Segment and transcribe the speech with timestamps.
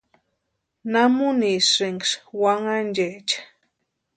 [0.91, 3.39] ¿Namunisïnksï wanhanchecha?